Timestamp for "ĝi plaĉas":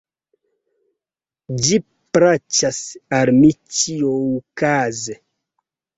1.67-2.79